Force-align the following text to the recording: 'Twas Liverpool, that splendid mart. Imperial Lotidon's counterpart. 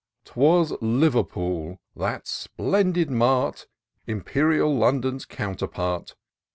'Twas 0.25 0.73
Liverpool, 0.81 1.77
that 1.95 2.25
splendid 2.25 3.11
mart. 3.11 3.67
Imperial 4.07 4.75
Lotidon's 4.75 5.25
counterpart. 5.25 6.15